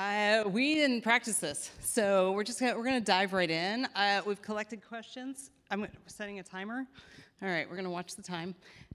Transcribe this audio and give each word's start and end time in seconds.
Uh, 0.00 0.48
we 0.48 0.76
didn't 0.76 1.02
practice 1.02 1.36
this, 1.36 1.70
so 1.82 2.32
we're 2.32 2.42
just 2.42 2.58
gonna, 2.58 2.74
we're 2.74 2.84
gonna 2.84 3.02
dive 3.02 3.34
right 3.34 3.50
in. 3.50 3.84
Uh, 3.94 4.22
we've 4.24 4.40
collected 4.40 4.80
questions. 4.82 5.50
I'm 5.70 5.86
setting 6.06 6.38
a 6.38 6.42
timer. 6.42 6.86
All 7.42 7.48
right, 7.50 7.68
we're 7.68 7.76
gonna 7.76 7.90
watch 7.90 8.16
the 8.16 8.22
time, 8.22 8.54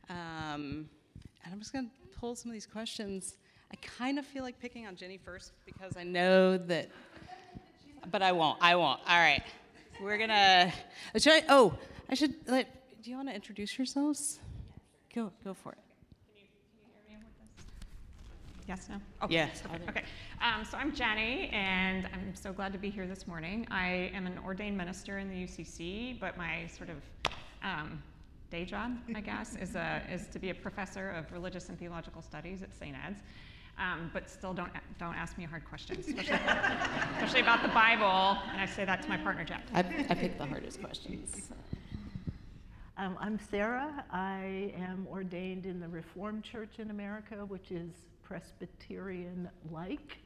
um, 0.10 0.90
and 1.44 1.54
I'm 1.54 1.60
just 1.60 1.72
gonna 1.74 1.92
pull 2.20 2.36
some 2.36 2.50
of 2.50 2.54
these 2.54 2.66
questions. 2.66 3.38
I 3.72 3.76
kind 3.76 4.18
of 4.18 4.26
feel 4.26 4.42
like 4.42 4.60
picking 4.60 4.88
on 4.88 4.96
Jenny 4.96 5.20
first 5.24 5.52
because 5.64 5.96
I 5.96 6.04
know 6.04 6.58
that, 6.58 6.90
but 8.10 8.24
I 8.24 8.32
won't. 8.32 8.58
I 8.60 8.76
won't. 8.76 9.00
All 9.08 9.20
right, 9.20 9.44
we're 10.02 10.18
gonna. 10.18 10.74
Should 11.18 11.34
I, 11.34 11.44
oh, 11.50 11.78
I 12.10 12.16
should 12.16 12.34
let. 12.48 13.04
Do 13.04 13.12
you 13.12 13.18
want 13.18 13.30
to 13.30 13.36
introduce 13.36 13.78
yourselves? 13.78 14.40
Go, 15.14 15.32
go 15.44 15.54
for 15.54 15.74
it. 15.74 15.85
Yes, 18.68 18.88
no? 18.90 18.96
Oh, 19.22 19.28
Yeah. 19.30 19.48
perfect. 19.64 19.90
Okay. 19.90 20.04
Um, 20.42 20.66
so 20.66 20.78
I'm 20.78 20.94
Jenny, 20.94 21.50
and 21.54 22.08
I'm 22.14 22.34
so 22.36 22.52
glad 22.52 22.74
to 22.74 22.80
be 22.80 22.90
here 22.90 23.06
this 23.06 23.28
morning. 23.28 23.68
I 23.70 24.12
am 24.14 24.26
an 24.26 24.40
ordained 24.44 24.76
minister 24.76 25.20
in 25.20 25.30
the 25.30 25.36
UCC, 25.36 26.20
but 26.20 26.36
my 26.36 26.66
sort 26.68 26.90
of 26.90 26.98
um, 27.64 28.02
day 28.50 28.66
job, 28.66 28.98
I 29.16 29.22
guess, 29.22 29.56
is, 29.56 29.76
a, 29.76 30.02
is 30.12 30.26
to 30.28 30.40
be 30.40 30.50
a 30.50 30.56
professor 30.56 31.12
of 31.12 31.32
religious 31.32 31.70
and 31.70 31.78
theological 31.78 32.24
studies 32.24 32.64
at 32.64 32.74
St. 32.74 32.96
Ed's. 33.08 33.20
Um, 33.78 34.10
but 34.14 34.30
still, 34.30 34.54
don't 34.54 34.72
don't 34.98 35.16
ask 35.16 35.38
me 35.38 35.44
hard 35.44 35.66
questions, 35.66 36.08
especially, 36.08 36.40
especially 37.16 37.42
about 37.42 37.62
the 37.62 37.68
Bible. 37.68 38.40
And 38.54 38.62
I 38.62 38.66
say 38.66 38.86
that 38.86 39.02
to 39.04 39.10
my 39.10 39.18
partner 39.18 39.44
Jeff. 39.44 39.64
I, 39.74 39.80
I 39.80 40.16
picked 40.16 40.38
the 40.38 40.46
hardest 40.46 40.80
questions. 40.82 41.50
Um, 42.98 43.18
I'm 43.20 43.38
Sarah. 43.52 44.06
I 44.12 44.74
am 44.78 45.06
ordained 45.12 45.66
in 45.66 45.82
the 45.82 45.90
Reformed 45.90 46.44
Church 46.44 46.80
in 46.80 46.90
America, 46.90 47.44
which 47.50 47.70
is 47.70 47.92
Presbyterian 48.26 49.48
like. 49.72 50.18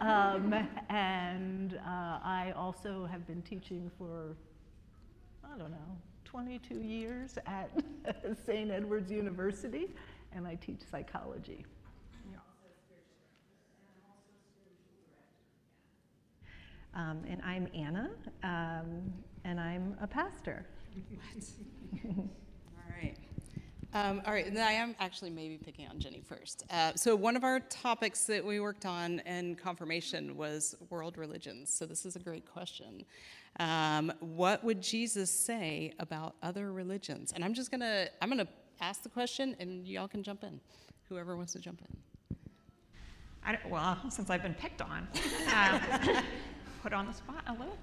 um, 0.00 0.54
and 0.90 1.74
uh, 1.74 2.18
I 2.22 2.52
also 2.54 3.06
have 3.10 3.26
been 3.26 3.42
teaching 3.42 3.90
for, 3.98 4.36
I 5.42 5.56
don't 5.58 5.70
know, 5.70 5.98
22 6.24 6.74
years 6.82 7.38
at 7.46 7.70
St. 8.46 8.70
Edward's 8.70 9.10
University, 9.10 9.88
and 10.32 10.46
I 10.46 10.56
teach 10.56 10.80
psychology. 10.90 11.64
Um, 16.94 17.24
and 17.28 17.42
I'm 17.42 17.68
Anna, 17.74 18.08
um, 18.42 19.12
and 19.44 19.60
I'm 19.60 19.96
a 20.00 20.06
pastor. 20.06 20.64
Um, 23.96 24.20
all 24.26 24.32
right, 24.34 24.46
and 24.46 24.58
I 24.58 24.72
am 24.72 24.94
actually 25.00 25.30
maybe 25.30 25.56
picking 25.56 25.88
on 25.88 25.98
Jenny 25.98 26.20
first. 26.20 26.64
Uh, 26.68 26.92
so 26.96 27.16
one 27.16 27.34
of 27.34 27.44
our 27.44 27.60
topics 27.60 28.24
that 28.24 28.44
we 28.44 28.60
worked 28.60 28.84
on 28.84 29.20
in 29.20 29.54
confirmation 29.54 30.36
was 30.36 30.76
world 30.90 31.16
religions. 31.16 31.72
So 31.72 31.86
this 31.86 32.04
is 32.04 32.14
a 32.14 32.18
great 32.18 32.44
question. 32.44 33.06
Um, 33.58 34.12
what 34.20 34.62
would 34.62 34.82
Jesus 34.82 35.30
say 35.30 35.94
about 35.98 36.34
other 36.42 36.74
religions? 36.74 37.32
And 37.32 37.42
I'm 37.42 37.54
just 37.54 37.70
gonna 37.70 38.08
I'm 38.20 38.28
gonna 38.28 38.48
ask 38.82 39.02
the 39.02 39.08
question, 39.08 39.56
and 39.60 39.88
y'all 39.88 40.08
can 40.08 40.22
jump 40.22 40.44
in. 40.44 40.60
Whoever 41.08 41.34
wants 41.34 41.54
to 41.54 41.58
jump 41.58 41.80
in. 41.80 41.96
Well, 43.70 43.96
since 44.10 44.28
I've 44.28 44.42
been 44.42 44.52
picked 44.52 44.82
on, 44.82 45.08
um, 45.54 45.80
put 46.82 46.92
on 46.92 47.06
the 47.06 47.14
spot 47.14 47.44
a 47.46 47.52
little. 47.52 47.78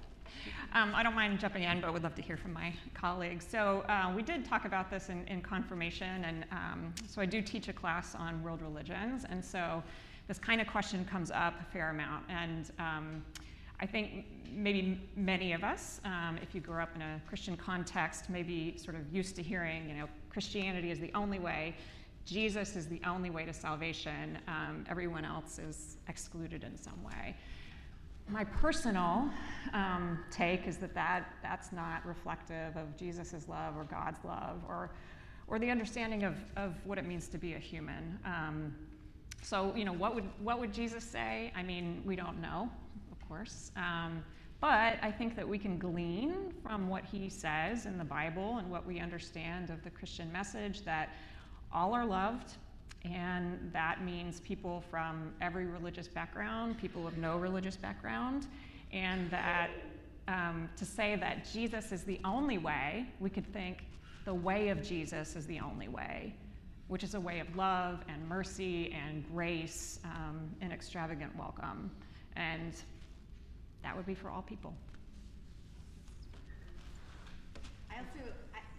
Um, 0.72 0.92
I 0.94 1.02
don't 1.02 1.14
mind 1.14 1.38
jumping 1.38 1.62
in, 1.62 1.80
but 1.80 1.92
would 1.92 2.02
love 2.02 2.14
to 2.16 2.22
hear 2.22 2.36
from 2.36 2.52
my 2.52 2.72
colleagues. 2.94 3.46
So 3.48 3.84
uh, 3.88 4.12
we 4.14 4.22
did 4.22 4.44
talk 4.44 4.64
about 4.64 4.90
this 4.90 5.08
in, 5.08 5.26
in 5.28 5.40
confirmation, 5.40 6.24
and 6.24 6.44
um, 6.50 6.94
so 7.06 7.20
I 7.20 7.26
do 7.26 7.40
teach 7.40 7.68
a 7.68 7.72
class 7.72 8.14
on 8.14 8.42
world 8.42 8.60
religions, 8.62 9.24
and 9.28 9.44
so 9.44 9.82
this 10.26 10.38
kind 10.38 10.60
of 10.60 10.66
question 10.66 11.04
comes 11.04 11.30
up 11.30 11.54
a 11.60 11.64
fair 11.72 11.90
amount. 11.90 12.24
And 12.28 12.70
um, 12.78 13.24
I 13.80 13.86
think 13.86 14.26
maybe 14.50 15.00
many 15.16 15.52
of 15.52 15.64
us, 15.64 16.00
um, 16.04 16.38
if 16.42 16.54
you 16.54 16.60
grew 16.60 16.80
up 16.80 16.94
in 16.94 17.02
a 17.02 17.20
Christian 17.28 17.56
context, 17.56 18.30
maybe 18.30 18.76
sort 18.76 18.96
of 18.96 19.12
used 19.12 19.36
to 19.36 19.42
hearing, 19.42 19.88
you 19.88 19.96
know, 19.96 20.08
Christianity 20.30 20.90
is 20.90 20.98
the 20.98 21.12
only 21.14 21.38
way. 21.38 21.74
Jesus 22.24 22.74
is 22.74 22.86
the 22.86 23.00
only 23.06 23.30
way 23.30 23.44
to 23.44 23.52
salvation. 23.52 24.38
Um, 24.48 24.84
everyone 24.88 25.24
else 25.24 25.58
is 25.58 25.98
excluded 26.08 26.64
in 26.64 26.76
some 26.76 27.02
way. 27.04 27.36
My 28.28 28.44
personal 28.44 29.28
um, 29.72 30.18
take 30.30 30.66
is 30.66 30.78
that, 30.78 30.94
that 30.94 31.34
that's 31.42 31.72
not 31.72 32.04
reflective 32.06 32.76
of 32.76 32.96
Jesus' 32.96 33.46
love 33.48 33.76
or 33.76 33.84
God's 33.84 34.24
love 34.24 34.62
or, 34.66 34.90
or 35.46 35.58
the 35.58 35.70
understanding 35.70 36.24
of, 36.24 36.36
of 36.56 36.74
what 36.84 36.96
it 36.96 37.06
means 37.06 37.28
to 37.28 37.38
be 37.38 37.54
a 37.54 37.58
human. 37.58 38.18
Um, 38.24 38.74
so, 39.42 39.74
you 39.76 39.84
know, 39.84 39.92
what 39.92 40.14
would, 40.14 40.24
what 40.42 40.58
would 40.58 40.72
Jesus 40.72 41.04
say? 41.04 41.52
I 41.54 41.62
mean, 41.62 42.02
we 42.06 42.16
don't 42.16 42.40
know, 42.40 42.70
of 43.12 43.28
course. 43.28 43.72
Um, 43.76 44.24
but 44.58 44.98
I 45.02 45.10
think 45.10 45.36
that 45.36 45.46
we 45.46 45.58
can 45.58 45.76
glean 45.76 46.54
from 46.62 46.88
what 46.88 47.04
he 47.04 47.28
says 47.28 47.84
in 47.84 47.98
the 47.98 48.04
Bible 48.04 48.56
and 48.56 48.70
what 48.70 48.86
we 48.86 49.00
understand 49.00 49.68
of 49.68 49.84
the 49.84 49.90
Christian 49.90 50.32
message 50.32 50.82
that 50.86 51.10
all 51.70 51.92
are 51.92 52.06
loved, 52.06 52.54
and 53.04 53.70
that 53.72 54.02
means 54.02 54.40
people 54.40 54.82
from 54.90 55.32
every 55.40 55.66
religious 55.66 56.08
background, 56.08 56.78
people 56.78 57.06
of 57.06 57.18
no 57.18 57.36
religious 57.36 57.76
background, 57.76 58.46
and 58.92 59.30
that 59.30 59.70
um, 60.28 60.68
to 60.76 60.84
say 60.84 61.16
that 61.16 61.46
Jesus 61.52 61.92
is 61.92 62.02
the 62.04 62.18
only 62.24 62.58
way, 62.58 63.06
we 63.20 63.28
could 63.28 63.46
think 63.52 63.84
the 64.24 64.34
way 64.34 64.70
of 64.70 64.82
Jesus 64.82 65.36
is 65.36 65.46
the 65.46 65.60
only 65.60 65.88
way, 65.88 66.34
which 66.88 67.04
is 67.04 67.14
a 67.14 67.20
way 67.20 67.40
of 67.40 67.56
love 67.56 68.02
and 68.08 68.26
mercy 68.26 68.92
and 68.92 69.22
grace 69.30 70.00
um, 70.04 70.48
and 70.62 70.72
extravagant 70.72 71.36
welcome. 71.36 71.90
And 72.36 72.72
that 73.82 73.94
would 73.94 74.06
be 74.06 74.14
for 74.14 74.30
all 74.30 74.42
people. 74.42 74.72
I 77.90 77.98
also, 77.98 78.30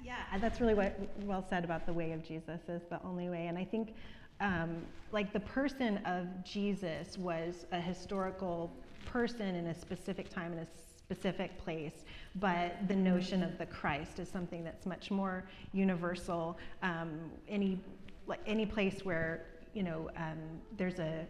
yeah, 0.04 0.38
that's 0.40 0.62
really 0.62 0.74
what, 0.74 1.00
well 1.24 1.46
said 1.48 1.64
about 1.64 1.86
the 1.86 1.94
way 1.94 2.12
of 2.12 2.24
Jesus 2.24 2.62
is 2.68 2.84
the 2.90 3.02
only 3.04 3.30
way. 3.30 3.48
And 3.48 3.58
I 3.58 3.66
think, 3.66 3.96
um, 4.42 4.84
like, 5.12 5.34
the 5.34 5.40
person 5.40 5.98
of 6.06 6.28
Jesus 6.44 7.18
was 7.18 7.66
a 7.72 7.80
historical 7.80 8.72
person 9.06 9.56
in 9.56 9.68
a 9.68 9.74
specific 9.74 10.30
time 10.30 10.54
in 10.54 10.60
a 10.60 10.68
specific 10.98 11.58
place, 11.64 12.04
but 12.36 12.76
the 12.88 12.96
notion 12.96 13.44
of 13.44 13.58
the 13.58 13.66
Christ 13.66 14.20
is 14.20 14.28
something 14.30 14.64
that's 14.64 14.86
much 14.86 15.12
more 15.12 15.46
universal. 15.74 16.58
Um, 16.82 17.32
any, 17.48 17.80
like, 18.28 18.42
any 18.46 18.66
place 18.66 19.06
where, 19.06 19.46
you 19.74 19.84
know, 19.84 20.10
um, 20.18 20.40
there's 20.78 21.00
a 21.00 21.26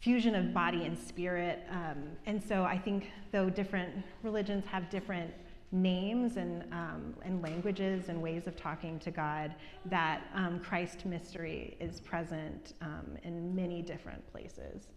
fusion 0.00 0.34
of 0.34 0.52
body 0.52 0.84
and 0.84 0.98
spirit. 0.98 1.62
Um, 1.70 2.02
and 2.26 2.42
so 2.42 2.64
I 2.64 2.76
think 2.76 3.10
though 3.30 3.48
different 3.48 4.04
religions 4.22 4.64
have 4.66 4.90
different 4.90 5.32
names 5.72 6.36
and, 6.36 6.62
um, 6.72 7.14
and 7.24 7.42
languages 7.42 8.08
and 8.08 8.22
ways 8.22 8.46
of 8.46 8.54
talking 8.54 8.98
to 9.00 9.10
God, 9.10 9.54
that 9.86 10.22
um, 10.34 10.60
Christ 10.60 11.06
mystery 11.06 11.76
is 11.80 12.00
present 12.00 12.74
um, 12.82 13.16
in 13.24 13.54
many 13.54 13.82
different 13.82 14.24
places. 14.30 14.88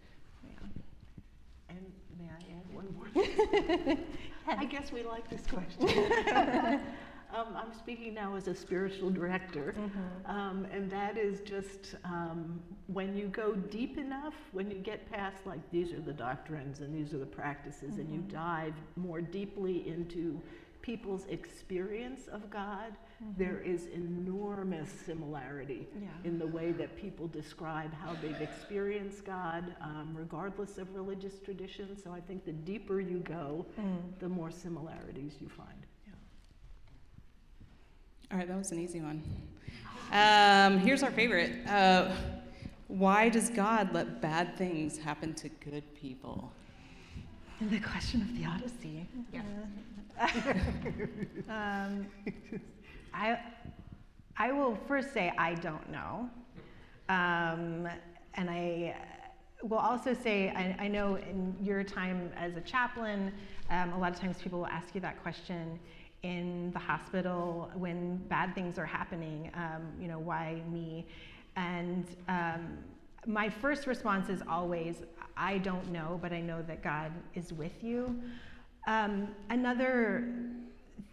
Yeah. 0.44 0.68
And 1.70 1.80
may 2.20 2.26
I 2.26 2.58
add 2.58 2.74
one 2.74 2.94
more 2.94 3.10
thing? 3.10 4.00
I 4.48 4.66
guess 4.66 4.92
we 4.92 5.04
like 5.04 5.30
this 5.30 5.44
question. 5.48 6.82
um, 7.36 7.56
I'm 7.56 7.74
speaking 7.78 8.14
now 8.14 8.36
as 8.36 8.48
a 8.48 8.56
spiritual 8.56 9.10
director, 9.10 9.76
um, 10.26 10.66
and 10.72 10.90
that 10.92 11.18
is 11.18 11.42
just 11.42 11.96
um, 12.04 12.60
when 12.88 13.16
you 13.16 13.28
go 13.28 13.54
deep 13.54 13.98
enough, 13.98 14.34
when 14.52 14.70
you 14.72 14.78
get 14.78 15.10
past 15.12 15.46
like 15.46 15.60
these 15.72 15.92
are 15.92 16.02
the 16.02 16.14
doctrines 16.14 16.80
and 16.80 16.94
these 16.96 17.14
are 17.14 17.18
the 17.20 17.26
practices, 17.26 17.98
and 17.98 18.10
you 18.14 18.20
dive 18.32 18.74
more 18.96 19.22
deeply 19.22 19.88
into 19.88 20.42
people's 20.82 21.26
experience 21.30 22.28
of 22.28 22.48
God, 22.52 22.94
there 23.38 23.60
is 23.60 23.88
enormous 23.88 24.88
similarity 24.92 25.88
Yeah. 26.00 26.10
in 26.24 26.38
the 26.38 26.46
way 26.46 26.74
that 26.74 26.96
people 26.96 27.28
describe 27.28 27.92
how 27.92 28.14
they've 28.22 28.40
experienced 28.40 29.26
God, 29.26 29.76
um, 29.82 30.14
regardless 30.16 30.78
of 30.78 30.94
religious 30.94 31.40
tradition. 31.40 31.98
So 31.98 32.12
I 32.12 32.22
think 32.22 32.46
the 32.46 32.52
deeper 32.54 33.00
you 33.02 33.20
go, 33.20 33.66
the 34.20 34.30
more 34.30 34.52
similarities 34.52 35.38
you 35.42 35.50
find. 35.50 35.85
All 38.32 38.40
right, 38.40 38.48
that 38.48 38.58
was 38.58 38.72
an 38.72 38.80
easy 38.80 39.02
one. 39.02 39.22
Um, 40.12 40.80
here's 40.80 41.04
our 41.04 41.12
favorite. 41.12 41.52
Uh, 41.68 42.12
why 42.88 43.30
does 43.30 43.50
God 43.50 43.94
let 43.94 44.20
bad 44.20 44.58
things 44.58 44.98
happen 44.98 45.36
to 45.36 45.50
good 45.50 45.84
people? 45.96 46.52
The 47.62 47.80
question 47.80 48.22
of 48.22 48.30
theodicy. 48.30 49.08
Yeah. 49.32 49.42
um, 51.88 52.08
I, 53.14 53.40
I 54.38 54.52
will 54.52 54.78
first 54.88 55.14
say 55.14 55.32
I 55.38 55.54
don't 55.56 55.90
know. 55.92 56.30
Um, 57.10 57.88
and 58.34 58.50
I 58.50 58.96
will 59.62 59.78
also 59.78 60.16
say 60.16 60.50
I, 60.50 60.86
I 60.86 60.88
know 60.88 61.16
in 61.16 61.56
your 61.62 61.84
time 61.84 62.32
as 62.36 62.56
a 62.56 62.62
chaplain, 62.62 63.32
um, 63.70 63.94
a 63.94 64.00
lot 64.00 64.14
of 64.14 64.20
times 64.20 64.42
people 64.42 64.60
will 64.60 64.68
ask 64.68 64.96
you 64.96 65.02
that 65.02 65.22
question 65.22 65.80
in 66.26 66.72
the 66.72 66.80
hospital 66.80 67.70
when 67.76 68.18
bad 68.30 68.56
things 68.56 68.80
are 68.80 68.86
happening. 68.86 69.52
Um, 69.54 69.84
you 70.02 70.08
know, 70.08 70.18
why 70.18 70.64
me? 70.72 71.06
And 71.56 72.06
um, 72.28 72.80
my 73.28 73.48
first 73.48 73.86
response 73.86 74.28
is 74.30 74.42
always, 74.50 75.04
I 75.38 75.60
don't 75.60 75.88
know, 75.92 76.20
but 76.24 76.34
I 76.34 76.42
know 76.42 76.64
that 76.64 76.82
God 76.84 77.12
is 77.36 77.54
with 77.54 77.84
you. 77.84 78.20
Um, 78.88 79.30
another 79.52 80.28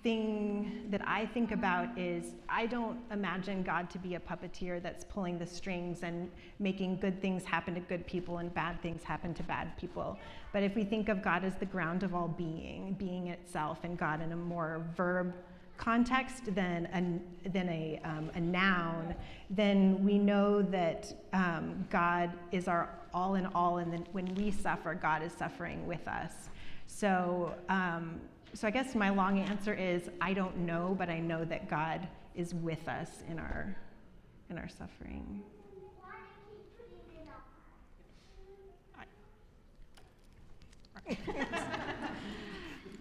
thing 0.03 0.87
that 0.91 1.07
I 1.07 1.27
think 1.27 1.53
about 1.53 1.97
is 1.97 2.35
I 2.49 2.67
don't 2.67 2.99
imagine 3.13 3.63
God 3.63 3.89
to 3.91 3.99
be 3.99 4.17
a 4.17 4.21
puppeteer 4.21 4.83
that's 4.83 5.05
pulling 5.05 5.39
the 5.39 5.47
strings 5.47 6.03
and 6.03 6.31
making 6.59 6.99
good 6.99 7.21
things 7.21 7.45
happen 7.45 7.75
to 7.75 7.81
good 7.81 8.07
people 8.07 8.39
and 8.39 8.53
bad 8.53 8.83
things 8.83 9.05
happen 9.05 9.33
to 9.35 9.43
bad 9.45 9.77
people. 9.77 10.19
But 10.53 10.63
if 10.63 10.75
we 10.75 10.85
think 10.85 11.09
of 11.09 11.23
God 11.23 11.45
as 11.45 11.55
the 11.57 11.67
ground 11.67 12.03
of 12.03 12.15
all 12.15 12.29
being, 12.29 12.95
being 12.99 13.29
itself, 13.29 13.79
and 13.85 13.97
God 13.97 14.21
in 14.21 14.33
a 14.33 14.37
more 14.37 14.85
verb 14.97 15.35
context 15.77 16.55
than 16.55 16.87
a, 17.45 17.49
than 17.49 17.69
a, 17.69 18.01
um, 18.05 18.31
a 18.35 18.41
noun, 18.41 19.15
then 19.51 20.05
we 20.05 20.19
know 20.19 20.63
that 20.63 21.13
um, 21.33 21.87
God 21.91 22.33
is 22.51 22.69
our 22.69 22.99
all 23.15 23.35
in 23.35 23.47
all, 23.47 23.79
and 23.79 23.93
then 23.93 24.07
when 24.13 24.35
we 24.37 24.51
suffer, 24.51 24.95
God 24.95 25.23
is 25.23 25.33
suffering 25.33 25.87
with 25.87 26.09
us. 26.09 26.33
So, 26.87 27.55
um, 27.69 28.21
so 28.55 28.67
I 28.67 28.71
guess 28.71 28.95
my 28.95 29.11
long 29.11 29.39
answer 29.39 29.75
is 29.75 30.11
I 30.21 30.33
don't 30.33 30.59
know, 30.59 30.95
but 30.99 31.09
I 31.09 31.21
know 31.21 31.45
that 31.45 31.69
God 31.69 32.07
is 32.35 32.55
with 32.55 32.89
us 32.89 33.23
in 33.29 33.39
our 33.39 33.77
in 34.51 34.59
our 34.59 34.69
suffering. 34.69 35.43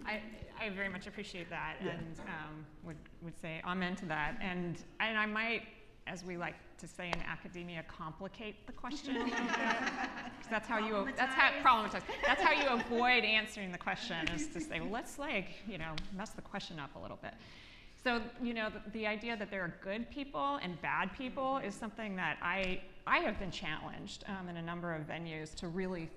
I, 0.06 0.20
I 0.60 0.70
very 0.70 0.88
much 0.88 1.06
appreciate 1.06 1.48
that 1.50 1.76
and 1.80 2.18
um, 2.26 2.66
would, 2.84 2.96
would 3.22 3.38
say 3.40 3.60
amen 3.66 3.96
to 3.96 4.06
that. 4.06 4.38
And, 4.40 4.76
and 5.00 5.18
I 5.18 5.26
might, 5.26 5.62
as 6.06 6.24
we 6.24 6.36
like 6.36 6.54
to 6.82 6.88
say 6.88 7.06
in 7.06 7.20
academia, 7.22 7.84
complicate 7.86 8.66
the 8.66 8.72
question 8.72 9.16
a 9.16 9.24
little 9.24 9.28
bit. 9.44 9.46
'Cause 9.46 10.50
that's 10.50 10.68
how 10.68 10.78
you, 10.78 11.08
that's 11.16 11.32
how, 11.34 11.50
problematize. 11.62 12.02
That's 12.26 12.42
how 12.42 12.52
you 12.52 12.68
avoid 12.68 13.24
answering 13.24 13.70
the 13.70 13.78
question 13.78 14.28
is 14.34 14.48
to 14.48 14.60
say, 14.60 14.80
well, 14.80 14.90
let's 14.90 15.16
like, 15.18 15.46
you 15.68 15.78
know, 15.78 15.94
mess 16.16 16.30
the 16.30 16.42
question 16.42 16.80
up 16.80 16.90
a 16.96 16.98
little 16.98 17.18
bit. 17.22 17.34
So, 18.02 18.20
you 18.42 18.52
know, 18.52 18.68
the, 18.68 18.90
the 18.98 19.06
idea 19.06 19.36
that 19.36 19.48
there 19.48 19.62
are 19.62 19.74
good 19.80 20.10
people 20.10 20.58
and 20.60 20.80
bad 20.82 21.16
people 21.16 21.58
is 21.58 21.72
something 21.72 22.16
that 22.16 22.36
I, 22.42 22.80
I 23.06 23.18
have 23.18 23.38
been 23.38 23.52
challenged 23.52 24.24
um, 24.26 24.48
in 24.48 24.56
a 24.56 24.62
number 24.62 24.92
of 24.92 25.02
venues 25.06 25.54
to 25.56 25.68
really 25.68 26.10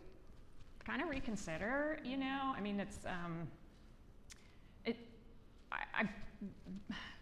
kind 0.84 1.00
of 1.04 1.10
reconsider, 1.10 2.00
you 2.04 2.18
know? 2.18 2.54
I 2.58 2.60
mean, 2.60 2.80
it's, 2.80 2.98
um, 3.06 3.48
it, 4.84 4.98
I, 5.72 5.78
I've 6.00 6.10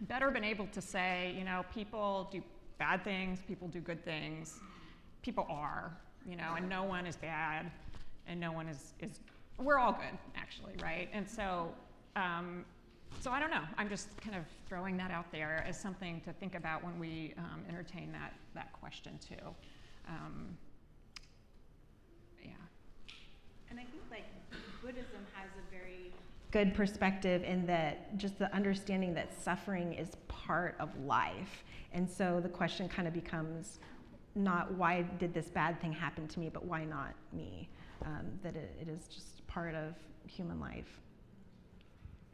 better 0.08 0.32
been 0.32 0.46
able 0.46 0.68
to 0.68 0.82
say, 0.82 1.36
you 1.38 1.44
know, 1.44 1.66
people 1.74 2.30
do 2.32 2.42
bad 2.78 3.04
things, 3.04 3.40
people 3.48 3.68
do 3.68 3.80
good 3.80 4.04
things, 4.04 4.60
people 5.22 5.46
are, 5.50 5.96
you 6.28 6.36
know, 6.36 6.56
and 6.58 6.68
no 6.70 6.84
one 6.84 7.06
is 7.06 7.16
bad, 7.16 7.72
and 8.28 8.40
no 8.40 8.52
one 8.52 8.68
is, 8.68 8.94
is 9.02 9.20
we're 9.58 9.78
all 9.78 9.94
good, 9.94 10.18
actually, 10.36 10.74
right? 10.82 11.10
And 11.14 11.30
so, 11.30 11.74
um, 12.16 12.66
so 13.20 13.32
I 13.32 13.40
don't 13.40 13.52
know. 13.52 13.64
I'm 13.78 13.90
just 13.90 14.16
kind 14.22 14.36
of 14.36 14.44
throwing 14.68 14.98
that 14.98 15.12
out 15.12 15.32
there 15.32 15.64
as 15.68 15.80
something 15.80 16.22
to 16.22 16.34
think 16.34 16.56
about 16.56 16.84
when 16.84 16.98
we 17.00 17.34
um, 17.38 17.64
entertain 17.70 18.12
that, 18.12 18.34
that 18.56 18.74
question, 18.74 19.20
too. 19.20 19.46
Um, 20.08 20.58
yeah. 22.44 22.52
And 23.70 23.80
I 23.80 23.84
think 23.84 24.04
like 24.10 24.26
Buddhism 24.82 25.26
has 25.34 25.50
a 25.58 25.72
very 25.72 26.12
good 26.54 26.76
perspective 26.76 27.44
in 27.44 27.66
that 27.66 28.16
just 28.16 28.38
the 28.38 28.54
understanding 28.56 29.12
that 29.16 29.34
suffering 29.34 29.92
is 29.94 30.10
part 30.28 30.76
of 30.80 30.96
life. 31.00 31.64
And 31.94 32.08
so 32.08 32.40
the 32.40 32.48
question 32.48 32.88
kind 32.88 33.08
of 33.08 33.14
becomes 33.14 33.80
not 34.36 34.72
why 34.76 35.02
did 35.18 35.34
this 35.34 35.50
bad 35.50 35.82
thing 35.82 35.92
happen 35.92 36.28
to 36.28 36.40
me, 36.40 36.50
but 36.50 36.64
why 36.64 36.86
not 36.86 37.16
me? 37.34 37.70
Um, 38.06 38.28
that 38.44 38.56
it, 38.56 38.76
it 38.80 38.88
is 38.88 39.08
just 39.08 39.46
part 39.48 39.74
of 39.74 39.96
human 40.28 40.60
life. 40.60 41.00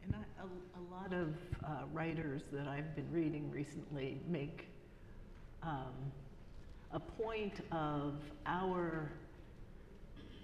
And 0.02 0.14
I, 0.14 0.42
a, 0.42 0.80
a 0.80 0.84
lot 0.94 1.14
of 1.14 1.34
uh, 1.64 1.86
writers 1.90 2.42
that 2.52 2.68
I've 2.68 2.94
been 2.94 3.10
reading 3.10 3.50
recently 3.50 4.20
make 4.28 4.68
um, 5.62 5.94
a 6.92 7.00
point 7.00 7.60
of 7.72 8.20
our 8.44 9.12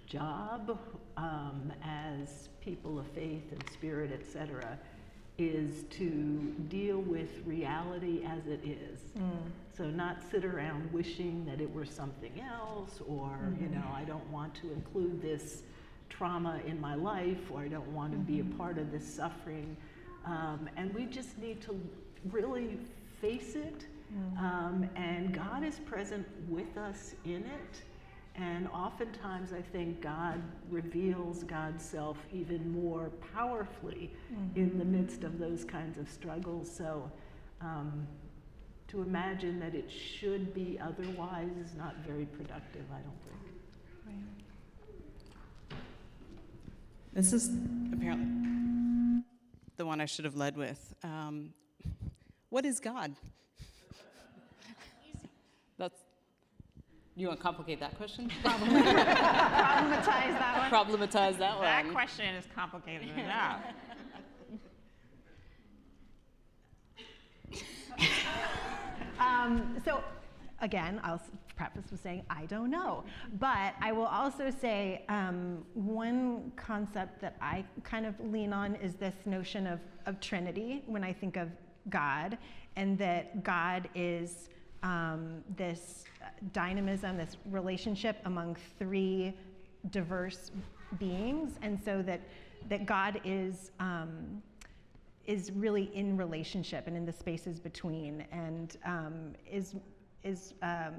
job 0.07 0.79
um, 1.19 1.73
as 1.85 2.49
people 2.67 2.99
of 2.99 3.07
faith 3.09 3.45
and 3.53 3.65
spirit, 3.73 4.11
et 4.13 4.27
cetera, 4.31 4.77
is 5.39 5.85
to 5.91 6.53
deal 6.69 6.99
with 6.99 7.31
reality 7.47 8.25
as 8.27 8.47
it 8.47 8.61
is. 8.65 8.99
Mm. 9.17 9.31
So 9.77 9.85
not 9.85 10.17
sit 10.31 10.45
around 10.45 10.93
wishing 10.93 11.45
that 11.47 11.61
it 11.61 11.73
were 11.73 11.87
something 11.87 12.33
else, 12.41 13.01
or 13.07 13.39
you 13.61 13.69
know, 13.69 13.85
I 13.95 14.03
don't 14.05 14.29
want 14.33 14.55
to 14.57 14.73
include 14.73 15.23
this 15.23 15.63
trauma 16.09 16.61
in 16.67 16.81
my 16.81 16.97
life, 16.97 17.51
or 17.53 17.61
I 17.61 17.69
don't 17.69 17.93
want 17.93 18.13
to 18.13 18.19
be 18.19 18.41
a 18.41 18.57
part 18.57 18.79
of 18.79 18.91
this 18.91 19.07
suffering. 19.07 19.77
Um, 20.25 20.69
and 20.77 20.93
we 20.93 21.05
just 21.05 21.39
need 21.39 21.61
to 21.63 21.81
really 22.33 22.79
face 23.21 23.55
it. 23.55 23.87
Um, 24.39 24.89
and 24.95 25.35
God 25.35 25.65
is 25.65 25.79
present 25.81 26.27
with 26.49 26.77
us 26.77 27.15
in 27.25 27.45
it. 27.45 27.83
And 28.39 28.69
oftentimes, 28.69 29.53
I 29.53 29.63
think 29.63 30.03
God 30.03 30.43
reveals 30.71 31.43
God's 31.45 31.83
self 31.83 32.19
even 32.33 32.71
more 32.71 33.11
powerfully 33.35 34.13
in 34.55 34.79
the 34.79 34.85
midst 34.85 35.25
of 35.25 35.39
those 35.39 35.65
kinds 35.65 35.97
of 35.97 36.09
struggles. 36.09 36.71
So, 36.71 37.11
um, 37.63 38.07
to 38.89 39.01
imagine 39.03 39.59
that 39.61 39.75
it 39.75 39.91
should 39.91 40.53
be 40.55 40.79
otherwise 40.81 41.51
is 41.65 41.75
not 41.75 41.97
very 42.07 42.27
productive, 42.27 42.85
I 42.93 42.99
don't 42.99 43.21
think. 43.25 43.37
This 47.13 47.33
is 47.33 47.51
apparently 47.95 49.25
the 49.79 49.87
one 49.87 50.03
I 50.03 50.05
should 50.05 50.27
have 50.27 50.37
led 50.37 50.57
with. 50.59 50.95
Um, 51.03 51.55
what 52.51 52.67
is 52.67 52.79
God? 52.79 53.15
That's. 55.79 56.06
You 57.19 57.29
want 57.29 57.41
to 57.41 57.43
complicate 57.43 57.81
that 57.81 57.97
question? 57.97 58.31
Problematize 58.45 60.05
that 60.05 60.71
one. 60.71 60.71
Problematize 60.71 61.39
that 61.39 61.57
one. 61.57 61.65
That 61.65 61.91
question 61.91 62.35
is 62.35 62.45
complicated 62.55 63.09
enough. 63.17 63.63
Um, 69.19 69.81
so, 69.83 70.05
again, 70.61 71.01
I'll 71.03 71.23
preface 71.57 71.91
with 71.91 72.03
saying 72.03 72.23
I 72.29 72.45
don't 72.47 72.71
know. 72.71 73.03
But 73.39 73.75
I 73.81 73.93
will 73.93 74.07
also 74.07 74.51
say 74.51 75.05
um, 75.09 75.65
one 75.73 76.53
concept 76.57 77.23
that 77.23 77.37
I 77.41 77.65
kind 77.83 78.05
of 78.05 78.15
lean 78.21 78.53
on 78.53 78.75
is 78.77 78.95
this 78.95 79.15
notion 79.25 79.67
of, 79.67 79.81
of 80.05 80.21
Trinity 80.21 80.83
when 80.87 81.03
I 81.03 81.15
think 81.15 81.37
of 81.37 81.49
God, 81.89 82.37
and 82.77 82.99
that 82.99 83.43
God 83.43 83.89
is 83.95 84.51
um, 84.87 85.43
this 85.57 86.05
dynamism, 86.53 87.17
this 87.17 87.37
relationship 87.51 88.19
among 88.25 88.57
three 88.79 89.35
diverse 89.91 90.53
beings, 90.99 91.59
and 91.61 91.79
so 91.85 92.03
that, 92.03 92.21
that 92.69 92.87
God 92.87 93.21
is. 93.25 93.73
Um, 93.81 94.43
is 95.27 95.51
really 95.57 95.91
in 95.93 96.17
relationship 96.17 96.87
and 96.87 96.97
in 96.97 97.05
the 97.05 97.13
spaces 97.13 97.59
between 97.59 98.25
and 98.31 98.77
um, 98.85 99.33
is 99.51 99.75
is 100.23 100.55
um, 100.63 100.95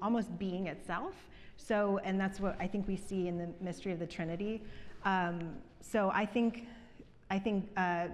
almost 0.00 0.38
being 0.38 0.68
itself 0.68 1.14
so 1.56 1.98
and 2.04 2.20
that's 2.20 2.38
what 2.38 2.56
i 2.60 2.66
think 2.68 2.86
we 2.86 2.96
see 2.96 3.26
in 3.26 3.36
the 3.36 3.48
mystery 3.60 3.90
of 3.90 3.98
the 3.98 4.06
trinity 4.06 4.62
um, 5.04 5.56
so 5.80 6.12
i 6.14 6.24
think 6.24 6.68
i 7.28 7.40
think 7.40 7.68
uh, 7.76 8.06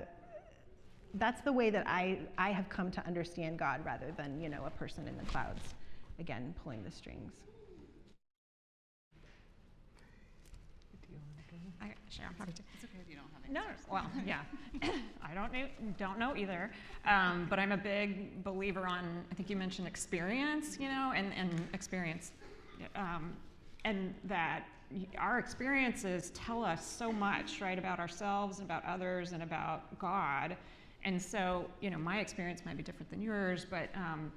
that's 1.15 1.41
the 1.43 1.53
way 1.53 1.71
that 1.71 1.87
I, 1.87 2.19
I 2.37 2.51
have 2.51 2.69
come 2.69 2.91
to 2.93 3.07
understand 3.07 3.59
god 3.59 3.85
rather 3.85 4.13
than 4.17 4.41
you 4.41 4.49
know 4.49 4.65
a 4.67 4.71
person 4.71 5.09
in 5.09 5.17
the 5.17 5.25
clouds 5.25 5.75
again 6.19 6.55
pulling 6.63 6.85
the 6.85 6.91
strings 6.91 7.33
Do 11.03 11.13
you 11.13 11.19
wanna 11.19 11.43
go? 11.51 11.57
I, 11.87 11.95
sure, 12.11 12.27
I'm 12.29 12.35
happy 12.35 12.53
to. 12.53 12.63
It's 12.75 12.85
okay 12.85 12.99
if 13.01 13.09
you 13.09 13.17
don't 13.17 13.25
have 13.33 13.43
any. 13.45 13.55
No, 13.55 13.63
well, 13.91 14.11
yeah, 14.27 14.41
I 15.23 15.35
don't 15.35 15.53
know, 15.53 15.67
don't 15.97 16.19
know 16.19 16.37
either, 16.37 16.71
um, 17.07 17.47
but 17.49 17.59
I'm 17.59 17.73
a 17.73 17.77
big 17.77 18.43
believer 18.45 18.87
on. 18.87 19.25
I 19.31 19.35
think 19.35 19.49
you 19.49 19.57
mentioned 19.57 19.87
experience, 19.89 20.79
you 20.79 20.89
know, 20.89 21.13
and 21.15 21.33
and 21.35 21.69
experience, 21.73 22.33
um, 22.97 23.35
and 23.85 24.15
that 24.25 24.65
our 25.19 25.39
experiences 25.39 26.31
tell 26.35 26.65
us 26.65 26.87
so 26.87 27.13
much, 27.13 27.61
right, 27.61 27.79
about 27.79 27.99
ourselves 27.99 28.59
and 28.59 28.67
about 28.67 28.85
others 28.85 29.33
and 29.33 29.43
about 29.43 29.99
God, 29.99 30.57
and 31.05 31.21
so 31.21 31.67
you 31.81 31.91
know, 31.91 31.99
my 31.99 32.21
experience 32.21 32.63
might 32.65 32.77
be 32.77 32.83
different 32.83 33.11
than 33.11 33.23
yours, 33.23 33.67
but. 33.69 33.89
Um, 33.95 34.33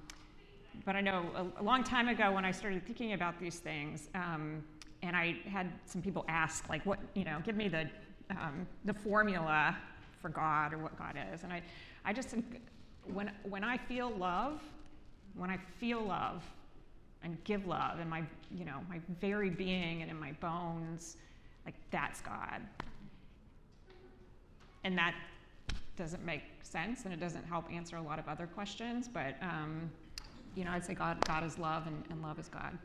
but 0.86 0.96
I 0.96 1.01
know 1.01 1.25
a, 1.36 1.62
a 1.62 1.63
long 1.63 1.84
time 1.84 2.08
ago 2.08 2.32
when 2.32 2.46
I 2.46 2.51
started 2.51 2.86
thinking 2.86 3.13
about 3.13 3.39
these 3.39 3.60
things, 3.60 4.10
um, 4.15 4.63
and 5.03 5.15
I 5.15 5.38
had 5.46 5.72
some 5.86 6.01
people 6.01 6.25
ask, 6.27 6.70
like, 6.70 6.86
what, 6.86 7.00
you 7.13 7.24
know, 7.24 7.39
give 7.44 7.56
me 7.56 7.68
the, 7.68 7.89
um, 8.30 8.68
the 8.86 8.94
formula 8.94 9.77
for 10.22 10.30
God 10.30 10.74
or 10.74 10.77
what 10.77 10.98
God 10.98 11.18
is. 11.34 11.44
And 11.44 11.51
I, 11.51 11.62
I 12.06 12.13
just 12.13 12.30
think 12.30 12.62
when, 13.12 13.32
when 13.44 13.63
I 13.63 13.77
feel 13.77 14.12
love, 14.12 14.62
when 15.36 15.50
I 15.50 15.58
feel 15.80 16.01
love, 16.01 16.44
and 17.24 17.38
give 17.44 17.68
love 17.68 18.00
in 18.00 18.10
my, 18.10 18.24
you 18.50 18.65
know, 18.65 18.80
my 18.89 19.00
very 19.20 19.51
being 19.51 20.01
and 20.01 20.10
in 20.10 20.20
my 20.20 20.32
bones, 20.34 21.18
like 21.65 21.75
that's 21.91 22.20
God. 22.22 22.62
And 24.84 24.98
that 24.98 25.13
doesn't 26.01 26.25
make 26.25 26.41
sense 26.63 27.05
and 27.05 27.13
it 27.13 27.20
doesn't 27.20 27.46
help 27.46 27.72
answer 27.72 27.96
a 27.96 28.01
lot 28.01 28.17
of 28.17 28.27
other 28.27 28.48
questions, 28.48 29.08
but 29.08 29.36
um, 29.39 29.91
you 30.55 30.65
know, 30.65 30.72
I'd 30.72 30.84
say 30.84 30.96
God, 30.96 31.24
God 31.27 31.43
is 31.43 31.60
love 31.60 31.86
and, 31.86 32.03
and 32.10 32.24
love 32.24 32.39
is 32.39 32.50
God. 32.50 32.75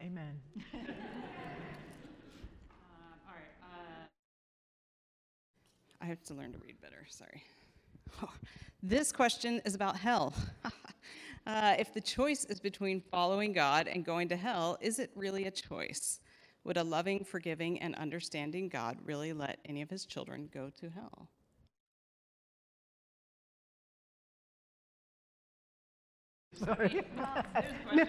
Amen. 0.00 0.40
Amen. 0.56 0.94
all 3.26 3.34
right. 3.34 3.50
Uh, 3.60 4.06
I 6.00 6.04
have 6.04 6.22
to 6.26 6.34
learn 6.34 6.52
to 6.52 6.58
read 6.58 6.80
better. 6.80 7.04
Sorry. 7.08 7.42
This 8.82 9.12
question 9.12 9.60
is 9.66 9.74
about 9.74 9.98
hell. 9.98 10.32
uh, 11.46 11.74
if 11.78 11.92
the 11.92 12.00
choice 12.00 12.46
is 12.46 12.60
between 12.60 13.02
following 13.10 13.52
God 13.52 13.88
and 13.88 14.06
going 14.06 14.28
to 14.28 14.36
hell, 14.36 14.78
is 14.80 14.98
it 14.98 15.10
really 15.14 15.44
a 15.44 15.50
choice? 15.50 16.20
Would 16.64 16.76
a 16.76 16.84
loving, 16.84 17.24
forgiving, 17.24 17.80
and 17.80 17.94
understanding 17.94 18.68
God 18.68 18.98
really 19.04 19.32
let 19.32 19.58
any 19.64 19.82
of 19.82 19.90
his 19.90 20.04
children 20.04 20.48
go 20.52 20.70
to 20.80 20.90
hell? 20.90 21.28
Sorry. 26.54 27.02
No. 27.92 28.04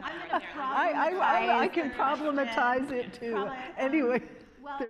I, 0.00 0.92
I, 0.92 1.10
I, 1.10 1.58
I 1.62 1.68
can 1.68 1.90
problematize 1.90 2.90
it 2.92 3.12
too. 3.12 3.48
Anyway. 3.76 4.22
Well, 4.62 4.80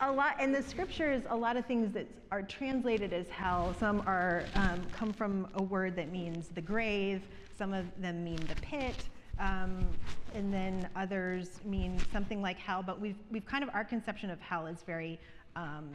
a 0.00 0.10
lot 0.10 0.40
in 0.40 0.50
the 0.50 0.62
scriptures, 0.62 1.22
a 1.28 1.36
lot 1.36 1.56
of 1.56 1.66
things 1.66 1.92
that 1.92 2.08
are 2.32 2.42
translated 2.42 3.12
as 3.12 3.28
hell. 3.28 3.74
Some 3.78 4.02
are 4.06 4.44
um, 4.54 4.82
come 4.90 5.12
from 5.12 5.46
a 5.54 5.62
word 5.62 5.94
that 5.96 6.10
means 6.10 6.48
the 6.48 6.60
grave. 6.60 7.22
Some 7.56 7.72
of 7.72 7.86
them 8.00 8.24
mean 8.24 8.40
the 8.48 8.56
pit, 8.56 9.08
um, 9.38 9.86
and 10.34 10.52
then 10.52 10.88
others 10.96 11.60
mean 11.64 11.98
something 12.12 12.42
like 12.42 12.58
hell. 12.58 12.82
But 12.82 13.00
we've 13.00 13.18
we've 13.30 13.46
kind 13.46 13.62
of 13.62 13.70
our 13.74 13.84
conception 13.84 14.30
of 14.30 14.40
hell 14.40 14.66
is 14.66 14.82
very 14.86 15.18
um, 15.56 15.90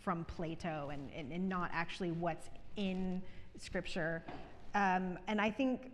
from 0.00 0.24
Plato 0.24 0.90
and, 0.92 1.10
and, 1.16 1.32
and 1.32 1.48
not 1.48 1.70
actually 1.72 2.12
what's 2.12 2.48
in 2.76 3.22
scripture. 3.58 4.22
Um, 4.74 5.18
and 5.26 5.40
I 5.40 5.50
think 5.50 5.90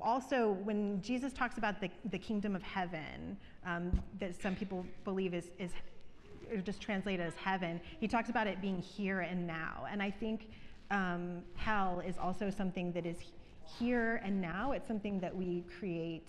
also 0.00 0.52
when 0.64 1.02
jesus 1.02 1.32
talks 1.32 1.58
about 1.58 1.80
the, 1.80 1.90
the 2.10 2.18
kingdom 2.18 2.56
of 2.56 2.62
heaven 2.62 3.36
um, 3.66 4.00
that 4.18 4.40
some 4.40 4.54
people 4.54 4.86
believe 5.04 5.34
is, 5.34 5.50
is 5.58 5.72
just 6.64 6.80
translated 6.80 7.26
as 7.26 7.34
heaven 7.34 7.80
he 8.00 8.08
talks 8.08 8.30
about 8.30 8.46
it 8.46 8.60
being 8.60 8.80
here 8.80 9.20
and 9.20 9.46
now 9.46 9.84
and 9.90 10.02
i 10.02 10.10
think 10.10 10.48
um, 10.90 11.42
hell 11.56 12.02
is 12.06 12.16
also 12.18 12.50
something 12.50 12.92
that 12.92 13.06
is 13.06 13.16
here 13.78 14.20
and 14.24 14.40
now 14.40 14.72
it's 14.72 14.86
something 14.86 15.20
that 15.20 15.34
we 15.34 15.64
create 15.78 16.28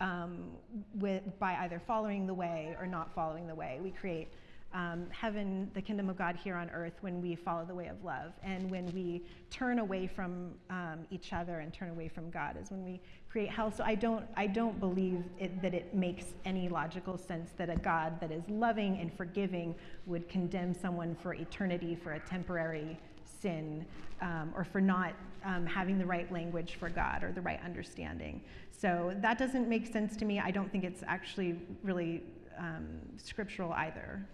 um, 0.00 0.50
with, 0.96 1.22
by 1.38 1.56
either 1.60 1.80
following 1.86 2.26
the 2.26 2.34
way 2.34 2.76
or 2.80 2.86
not 2.86 3.14
following 3.14 3.46
the 3.46 3.54
way 3.54 3.78
we 3.82 3.90
create 3.90 4.28
um, 4.74 5.06
heaven, 5.10 5.70
the 5.72 5.80
kingdom 5.80 6.10
of 6.10 6.18
God 6.18 6.36
here 6.36 6.56
on 6.56 6.68
earth 6.70 6.94
when 7.00 7.22
we 7.22 7.36
follow 7.36 7.64
the 7.64 7.74
way 7.74 7.86
of 7.86 8.02
love. 8.04 8.32
And 8.42 8.68
when 8.68 8.86
we 8.92 9.22
turn 9.48 9.78
away 9.78 10.08
from 10.08 10.50
um, 10.68 11.06
each 11.10 11.32
other 11.32 11.60
and 11.60 11.72
turn 11.72 11.90
away 11.90 12.08
from 12.08 12.28
God 12.28 12.56
is 12.60 12.72
when 12.72 12.84
we 12.84 13.00
create 13.30 13.50
hell. 13.50 13.70
So 13.70 13.84
I 13.84 13.94
don't, 13.94 14.26
I 14.36 14.48
don't 14.48 14.78
believe 14.80 15.22
it, 15.38 15.62
that 15.62 15.74
it 15.74 15.94
makes 15.94 16.34
any 16.44 16.68
logical 16.68 17.16
sense 17.16 17.50
that 17.56 17.70
a 17.70 17.76
God 17.76 18.20
that 18.20 18.32
is 18.32 18.42
loving 18.48 18.98
and 18.98 19.16
forgiving 19.16 19.76
would 20.06 20.28
condemn 20.28 20.74
someone 20.74 21.14
for 21.22 21.34
eternity 21.34 21.94
for 21.94 22.14
a 22.14 22.20
temporary 22.20 22.98
sin 23.44 23.84
um, 24.22 24.52
or 24.56 24.64
for 24.64 24.80
not 24.80 25.12
um, 25.44 25.66
having 25.66 25.98
the 25.98 26.06
right 26.06 26.32
language 26.32 26.76
for 26.80 26.88
God 26.88 27.22
or 27.22 27.30
the 27.30 27.42
right 27.42 27.60
understanding. 27.62 28.40
So 28.70 29.14
that 29.20 29.38
doesn't 29.38 29.68
make 29.68 29.86
sense 29.86 30.16
to 30.16 30.24
me. 30.24 30.40
I 30.40 30.50
don't 30.50 30.72
think 30.72 30.82
it's 30.82 31.02
actually 31.06 31.56
really 31.82 32.22
um, 32.58 32.86
scriptural 33.18 33.72
either. 33.72 34.26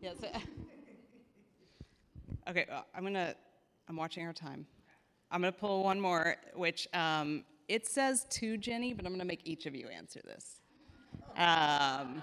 Yes. 0.00 0.16
okay, 2.48 2.66
I'm 2.94 3.02
gonna. 3.02 3.34
I'm 3.88 3.96
watching 3.96 4.26
our 4.26 4.34
time. 4.34 4.66
I'm 5.30 5.40
gonna 5.40 5.52
pull 5.52 5.82
one 5.82 5.98
more, 5.98 6.36
which 6.54 6.86
um, 6.92 7.42
it 7.68 7.86
says 7.86 8.26
to 8.32 8.58
Jenny, 8.58 8.92
but 8.92 9.06
I'm 9.06 9.12
gonna 9.12 9.24
make 9.24 9.40
each 9.44 9.64
of 9.64 9.74
you 9.74 9.88
answer 9.88 10.20
this. 10.24 10.60
Um, 11.38 12.22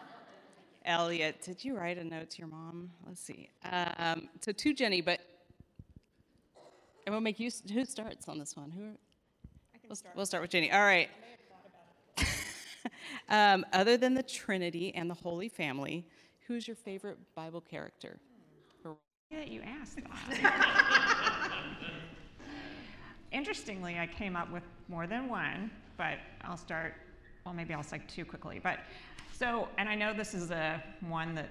Elliot, 0.85 1.41
did 1.43 1.63
you 1.63 1.75
write 1.77 1.97
a 1.97 2.03
note 2.03 2.31
to 2.31 2.39
your 2.39 2.47
mom? 2.47 2.91
Let's 3.05 3.21
see. 3.21 3.49
Um, 3.97 4.29
so 4.41 4.51
to 4.51 4.73
Jenny, 4.73 5.01
but 5.01 5.19
and 7.05 7.13
we'll 7.13 7.21
make 7.21 7.39
you. 7.39 7.49
Who 7.73 7.85
starts 7.85 8.27
on 8.27 8.37
this 8.39 8.55
one? 8.55 8.71
Who? 8.71 8.91
We'll, 9.87 9.97
we'll 10.15 10.25
start 10.25 10.41
with 10.41 10.51
Jenny. 10.51 10.71
All 10.71 10.83
right. 10.83 11.09
um, 13.29 13.65
other 13.73 13.97
than 13.97 14.13
the 14.13 14.23
Trinity 14.23 14.93
and 14.95 15.09
the 15.09 15.13
Holy 15.15 15.49
Family, 15.49 16.05
who's 16.47 16.67
your 16.67 16.75
favorite 16.75 17.17
Bible 17.35 17.59
character? 17.61 18.19
Or- 18.85 18.95
Yeah, 19.29 19.43
you 19.43 19.61
asked. 19.61 19.99
Interestingly, 23.31 23.97
I 23.99 24.07
came 24.07 24.35
up 24.35 24.51
with 24.51 24.63
more 24.87 25.07
than 25.07 25.27
one, 25.27 25.71
but 25.97 26.19
I'll 26.43 26.57
start, 26.57 26.93
well, 27.45 27.53
maybe 27.53 27.73
I'll 27.73 27.83
say 27.83 28.01
two 28.07 28.25
quickly. 28.25 28.59
But 28.61 28.79
so, 29.31 29.67
and 29.77 29.89
I 29.89 29.95
know 29.95 30.13
this 30.13 30.33
is 30.33 30.51
a 30.51 30.81
one 31.01 31.35
that 31.35 31.49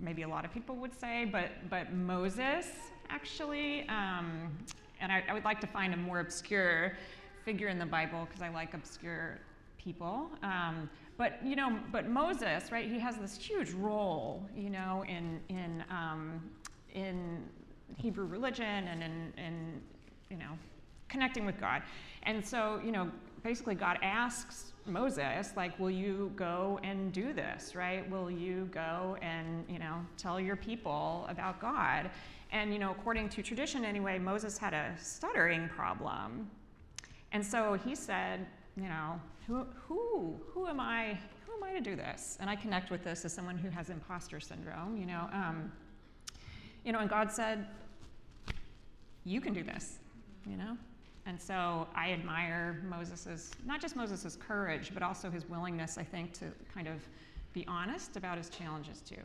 maybe 0.00 0.22
a 0.22 0.28
lot 0.28 0.44
of 0.44 0.52
people 0.52 0.76
would 0.76 0.98
say, 0.98 1.24
but, 1.24 1.50
but 1.70 1.92
Moses, 1.92 2.66
actually, 3.10 3.82
um, 3.88 4.56
and 5.00 5.12
I, 5.12 5.22
I 5.28 5.32
would 5.32 5.44
like 5.44 5.60
to 5.60 5.66
find 5.66 5.94
a 5.94 5.96
more 5.96 6.20
obscure 6.20 6.96
figure 7.44 7.68
in 7.68 7.78
the 7.78 7.86
Bible 7.86 8.26
because 8.26 8.42
I 8.42 8.48
like 8.48 8.74
obscure 8.74 9.38
people. 9.78 10.30
Um, 10.42 10.90
but 11.16 11.44
you 11.44 11.56
know, 11.56 11.78
but 11.90 12.08
Moses, 12.08 12.70
right? 12.70 12.88
He 12.88 12.98
has 12.98 13.16
this 13.16 13.36
huge 13.36 13.72
role, 13.72 14.48
you 14.56 14.70
know, 14.70 15.04
in 15.08 15.40
in 15.48 15.84
um, 15.90 16.42
in 16.94 17.44
Hebrew 17.96 18.26
religion 18.26 18.86
and 18.88 19.02
in, 19.02 19.32
in 19.36 19.80
you 20.30 20.36
know 20.36 20.52
connecting 21.08 21.44
with 21.44 21.58
God. 21.58 21.82
And 22.24 22.44
so 22.44 22.80
you 22.84 22.92
know, 22.92 23.10
basically, 23.42 23.74
God 23.74 23.98
asks 24.02 24.72
Moses, 24.88 25.52
like, 25.56 25.78
"Will 25.78 25.90
you 25.90 26.32
go 26.36 26.80
and 26.82 27.12
do 27.12 27.32
this? 27.32 27.74
Right? 27.74 28.08
Will 28.10 28.30
you 28.30 28.68
go 28.72 29.16
and 29.22 29.64
you 29.68 29.78
know 29.78 30.04
tell 30.16 30.40
your 30.40 30.56
people 30.56 31.26
about 31.28 31.60
God?" 31.60 32.10
And 32.50 32.72
you 32.72 32.78
know, 32.78 32.90
according 32.90 33.28
to 33.30 33.42
tradition, 33.42 33.84
anyway, 33.84 34.18
Moses 34.18 34.56
had 34.58 34.74
a 34.74 34.94
stuttering 34.98 35.68
problem. 35.68 36.50
And 37.32 37.44
so 37.44 37.74
he 37.74 37.94
said, 37.94 38.46
you 38.76 38.88
know, 38.88 39.20
who, 39.46 39.66
who, 39.86 40.36
who 40.52 40.66
am 40.66 40.80
I, 40.80 41.18
who 41.46 41.54
am 41.56 41.62
I 41.62 41.72
to 41.72 41.80
do 41.80 41.96
this? 41.96 42.38
And 42.40 42.48
I 42.48 42.56
connect 42.56 42.90
with 42.90 43.04
this 43.04 43.24
as 43.24 43.32
someone 43.32 43.58
who 43.58 43.68
has 43.70 43.90
imposter 43.90 44.40
syndrome, 44.40 44.96
you 44.96 45.06
know. 45.06 45.28
Um, 45.32 45.72
you 46.84 46.92
know, 46.92 47.00
and 47.00 47.10
God 47.10 47.30
said, 47.30 47.66
you 49.24 49.40
can 49.40 49.52
do 49.52 49.62
this, 49.62 49.98
you 50.46 50.56
know. 50.56 50.76
And 51.28 51.38
so 51.38 51.86
I 51.94 52.12
admire 52.12 52.82
Moses's, 52.88 53.50
not 53.66 53.82
just 53.82 53.96
Moses's 53.96 54.34
courage, 54.36 54.92
but 54.94 55.02
also 55.02 55.30
his 55.30 55.46
willingness, 55.46 55.98
I 55.98 56.02
think, 56.02 56.32
to 56.38 56.46
kind 56.72 56.88
of 56.88 57.06
be 57.52 57.66
honest 57.68 58.16
about 58.16 58.38
his 58.38 58.48
challenges 58.48 59.02
too. 59.02 59.16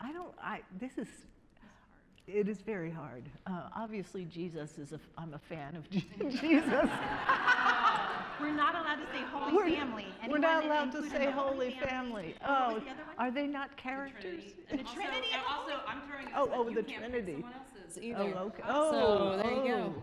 I 0.00 0.10
don't, 0.10 0.32
I, 0.42 0.62
this 0.78 0.96
is, 0.96 1.08
it 2.26 2.48
is 2.48 2.62
very 2.62 2.90
hard. 2.90 3.24
Uh, 3.46 3.68
obviously, 3.76 4.24
Jesus 4.24 4.78
is 4.78 4.94
a, 4.94 5.00
I'm 5.18 5.34
a 5.34 5.38
fan 5.38 5.76
of 5.76 5.90
Jesus. 6.40 6.88
We're 8.40 8.50
not 8.52 8.74
allowed 8.74 8.96
to 8.96 9.06
say 9.12 9.22
Holy 9.32 9.52
We're- 9.54 9.76
Family. 9.76 10.06
We're 10.18 10.22
Anyone 10.24 10.40
not 10.40 10.62
that 10.62 10.66
allowed 10.70 10.92
to 10.92 10.98
included 10.98 11.10
say 11.12 11.26
the 11.26 11.32
Holy 11.32 11.70
Family. 11.82 12.34
What 12.40 12.50
Oh, 12.50 12.74
was 12.74 12.82
the 12.84 12.90
other 12.90 13.02
one? 13.04 13.16
are 13.18 13.30
they 13.30 13.46
not 13.46 13.76
characters? 13.76 14.42
And 14.70 14.80
The 14.80 14.84
also- 14.84 14.94
Trinity 15.00 15.26
and 15.32 15.42
also, 15.48 15.80
I'm 15.86 16.00
throwing. 16.02 16.28
Oh, 16.34 16.50
oh, 16.54 16.64
the 16.70 16.82
Trinity. 16.82 17.32
Someone 17.34 17.52
else's 17.54 17.98
Oh, 17.98 18.02
either. 18.02 18.36
okay. 18.38 18.62
So 18.66 18.72
Oh, 18.72 19.36
there 19.42 19.52
you 19.52 19.68
go. 19.72 19.94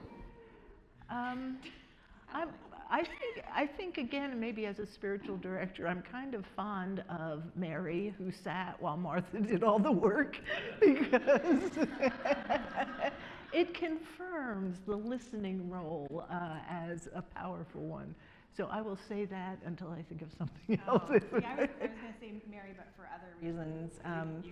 oh. 1.11 1.15
Um, 1.15 1.57
I'm, 2.33 2.49
I 2.89 3.03
think, 3.03 3.43
I 3.53 3.65
think 3.65 3.97
again, 3.97 4.39
maybe 4.39 4.65
as 4.65 4.79
a 4.79 4.85
spiritual 4.85 5.37
director, 5.37 5.87
I'm 5.87 6.01
kind 6.01 6.33
of 6.33 6.45
fond 6.55 7.03
of 7.09 7.43
Mary, 7.55 8.13
who 8.17 8.31
sat 8.31 8.81
while 8.81 8.95
Martha 8.97 9.39
did 9.39 9.63
all 9.63 9.79
the 9.79 9.91
work, 9.91 10.37
because 10.79 11.71
it 13.53 13.73
confirms 13.73 14.77
the 14.85 14.95
listening 14.95 15.69
role 15.69 16.25
uh, 16.29 16.57
as 16.69 17.07
a 17.15 17.21
powerful 17.21 17.81
one. 17.81 18.13
So 18.57 18.67
I 18.71 18.81
will 18.81 18.97
say 19.07 19.25
that 19.25 19.59
until 19.67 19.91
I 19.91 20.01
think 20.01 20.23
of 20.23 20.29
something 20.35 20.81
else. 20.87 21.03
Oh, 21.07 21.13
yeah, 21.13 21.19
I 21.21 21.29
was, 21.29 21.33
I 21.39 21.61
was 21.61 21.69
going 21.79 21.91
to 21.91 22.19
say 22.19 22.33
Mary, 22.49 22.73
but 22.75 22.87
for 22.97 23.07
other 23.13 23.31
reasons. 23.39 23.99
Um, 24.03 24.43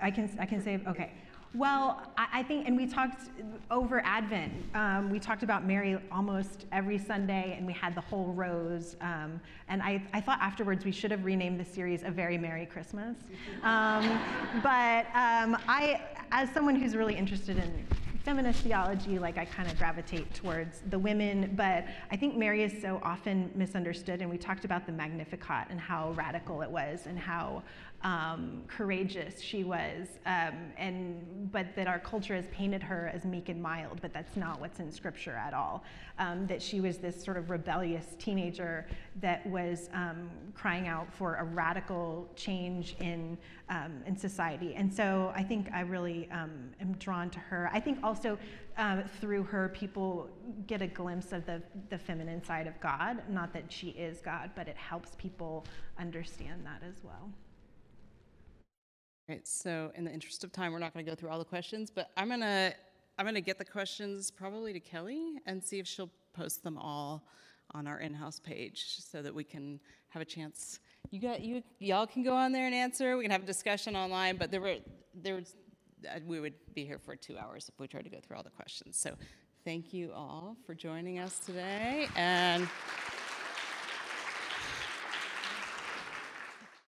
I 0.00 0.10
can, 0.10 0.28
I 0.40 0.46
can 0.46 0.60
say, 0.60 0.80
okay. 0.88 1.12
Well, 1.54 2.02
I, 2.18 2.40
I 2.40 2.42
think, 2.42 2.66
and 2.66 2.76
we 2.76 2.88
talked 2.88 3.30
over 3.70 4.00
Advent. 4.04 4.52
Um, 4.74 5.10
we 5.10 5.20
talked 5.20 5.44
about 5.44 5.64
Mary 5.64 5.96
almost 6.10 6.66
every 6.72 6.98
Sunday, 6.98 7.54
and 7.56 7.68
we 7.68 7.72
had 7.72 7.94
the 7.94 8.00
whole 8.00 8.32
rose. 8.32 8.96
Um, 9.00 9.40
and 9.68 9.80
I, 9.80 10.02
I 10.12 10.20
thought 10.20 10.40
afterwards 10.40 10.84
we 10.84 10.90
should 10.90 11.12
have 11.12 11.24
renamed 11.24 11.60
the 11.60 11.64
series 11.64 12.02
"A 12.02 12.10
Very 12.10 12.36
Merry 12.38 12.66
Christmas." 12.66 13.16
Um, 13.62 14.20
but 14.60 15.06
um, 15.14 15.56
I, 15.68 16.00
as 16.32 16.50
someone 16.50 16.74
who's 16.74 16.96
really 16.96 17.14
interested 17.14 17.58
in 17.58 17.86
feminist 18.24 18.60
theology, 18.60 19.18
like 19.18 19.36
I 19.36 19.44
kind 19.44 19.68
of 19.70 19.76
gravitate 19.78 20.32
towards 20.32 20.82
the 20.90 20.98
women, 20.98 21.54
but 21.56 21.84
I 22.10 22.16
think 22.16 22.36
Mary 22.36 22.62
is 22.62 22.80
so 22.80 23.00
often 23.02 23.50
misunderstood, 23.54 24.20
and 24.20 24.30
we 24.30 24.38
talked 24.38 24.64
about 24.64 24.86
the 24.86 24.92
Magnificat 24.92 25.66
and 25.70 25.80
how 25.80 26.12
radical 26.12 26.62
it 26.62 26.70
was 26.70 27.06
and 27.06 27.18
how 27.18 27.62
um, 28.04 28.62
courageous 28.66 29.40
she 29.40 29.64
was, 29.64 30.08
um, 30.26 30.54
and 30.76 31.50
but 31.52 31.74
that 31.76 31.86
our 31.86 32.00
culture 32.00 32.34
has 32.34 32.46
painted 32.48 32.82
her 32.82 33.10
as 33.14 33.24
meek 33.24 33.48
and 33.48 33.62
mild, 33.62 34.00
but 34.00 34.12
that's 34.12 34.36
not 34.36 34.60
what's 34.60 34.80
in 34.80 34.90
Scripture 34.90 35.34
at 35.36 35.54
all. 35.54 35.84
Um, 36.18 36.46
that 36.46 36.60
she 36.60 36.80
was 36.80 36.98
this 36.98 37.22
sort 37.22 37.36
of 37.36 37.48
rebellious 37.50 38.16
teenager 38.18 38.86
that 39.20 39.46
was 39.46 39.88
um, 39.94 40.28
crying 40.54 40.88
out 40.88 41.12
for 41.12 41.36
a 41.36 41.44
radical 41.44 42.28
change 42.34 42.96
in 43.00 43.38
um, 43.68 44.02
in 44.06 44.16
society, 44.16 44.74
and 44.74 44.92
so 44.92 45.32
I 45.36 45.44
think 45.44 45.70
I 45.72 45.80
really 45.80 46.28
um, 46.32 46.70
am 46.80 46.92
drawn 46.94 47.30
to 47.30 47.38
her. 47.38 47.70
I 47.72 47.78
think 47.78 47.98
also 48.02 48.11
um, 48.76 49.04
through 49.20 49.44
her, 49.44 49.68
people 49.70 50.28
get 50.66 50.82
a 50.82 50.86
glimpse 50.86 51.32
of 51.32 51.44
the 51.46 51.62
the 51.90 51.98
feminine 51.98 52.42
side 52.42 52.66
of 52.66 52.78
God. 52.80 53.22
Not 53.28 53.52
that 53.52 53.70
she 53.70 53.88
is 53.90 54.20
God, 54.20 54.50
but 54.54 54.68
it 54.68 54.76
helps 54.76 55.14
people 55.16 55.66
understand 55.98 56.64
that 56.66 56.82
as 56.86 57.02
well. 57.02 57.30
Right, 59.28 59.46
so 59.46 59.92
in 59.94 60.04
the 60.04 60.10
interest 60.10 60.42
of 60.42 60.52
time, 60.52 60.72
we're 60.72 60.78
not 60.78 60.92
going 60.92 61.04
to 61.04 61.10
go 61.10 61.14
through 61.14 61.30
all 61.30 61.38
the 61.38 61.44
questions, 61.44 61.90
but 61.90 62.10
I'm 62.16 62.28
going 62.28 62.40
to 62.40 62.74
I'm 63.18 63.24
going 63.24 63.34
to 63.34 63.40
get 63.40 63.58
the 63.58 63.64
questions 63.64 64.30
probably 64.30 64.72
to 64.72 64.80
Kelly 64.80 65.34
and 65.46 65.62
see 65.62 65.78
if 65.78 65.86
she'll 65.86 66.10
post 66.32 66.64
them 66.64 66.78
all 66.78 67.22
on 67.72 67.86
our 67.86 68.00
in-house 68.00 68.40
page 68.40 68.96
so 68.98 69.22
that 69.22 69.34
we 69.34 69.44
can 69.44 69.78
have 70.08 70.20
a 70.20 70.24
chance. 70.24 70.80
You 71.10 71.20
got 71.20 71.40
you 71.40 71.62
y'all 71.78 72.06
can 72.06 72.22
go 72.22 72.34
on 72.34 72.52
there 72.52 72.66
and 72.66 72.74
answer. 72.74 73.16
We 73.16 73.24
can 73.24 73.30
have 73.30 73.44
a 73.44 73.46
discussion 73.46 73.96
online, 73.96 74.36
but 74.36 74.50
there 74.50 74.60
were 74.60 74.76
there 75.14 75.36
was 75.36 75.54
uh, 76.06 76.20
we 76.26 76.40
would 76.40 76.54
be 76.74 76.84
here 76.84 76.98
for 76.98 77.16
2 77.16 77.36
hours 77.38 77.68
if 77.68 77.78
we 77.78 77.86
tried 77.86 78.04
to 78.04 78.10
go 78.10 78.18
through 78.20 78.36
all 78.36 78.42
the 78.42 78.50
questions. 78.50 78.96
So 78.96 79.14
thank 79.64 79.92
you 79.92 80.12
all 80.14 80.56
for 80.66 80.74
joining 80.74 81.18
us 81.18 81.38
today 81.38 82.08
and 82.16 82.68